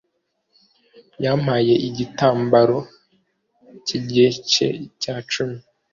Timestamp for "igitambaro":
1.87-2.77